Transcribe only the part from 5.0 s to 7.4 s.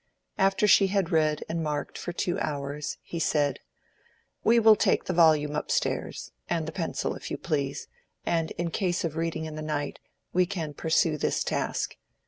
the volume up stairs—and the pencil, if you